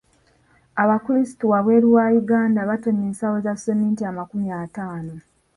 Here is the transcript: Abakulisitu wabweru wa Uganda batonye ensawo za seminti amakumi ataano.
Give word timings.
Abakulisitu 0.83 1.45
wabweru 1.51 1.87
wa 1.97 2.05
Uganda 2.21 2.61
batonye 2.69 3.03
ensawo 3.09 3.37
za 3.45 3.53
seminti 3.65 4.01
amakumi 4.11 4.47
ataano. 4.63 5.13